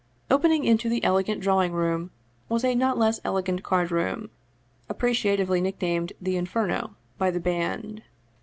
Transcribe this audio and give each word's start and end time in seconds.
Opening 0.31 0.63
into 0.65 0.89
the 0.89 1.03
elegant 1.03 1.41
drawing 1.41 1.73
room 1.73 2.09
was 2.49 2.63
a 2.63 2.73
not 2.73 2.97
less 2.97 3.19
elegant 3.23 3.61
card 3.61 3.91
room, 3.91 4.31
appreciatively 4.89 5.61
nicknamed 5.61 6.13
the 6.19 6.37
Inferno 6.37 6.95
by 7.19 7.29
the 7.29 7.39
band. 7.39 8.01